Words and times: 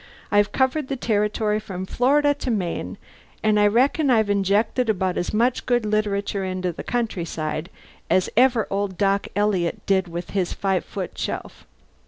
I've 0.31 0.51
covered 0.51 0.87
the 0.87 0.95
territory 0.95 1.59
from 1.59 1.85
Florida 1.85 2.33
to 2.33 2.49
Maine 2.49 2.97
and 3.43 3.59
I 3.59 3.67
reckon 3.67 4.09
I've 4.09 4.31
injected 4.31 4.89
about 4.89 5.15
as 5.15 5.31
much 5.31 5.67
good 5.67 5.85
literature 5.85 6.43
into 6.43 6.73
the 6.73 6.81
countryside 6.83 7.69
as 8.09 8.27
ever 8.35 8.65
old 8.71 8.97
Doc 8.97 9.27
Eliot 9.35 9.85
did 9.85 10.07
with 10.07 10.31
his 10.31 10.53
five 10.53 10.83
foot 10.83 11.15
shelf. 11.19 11.67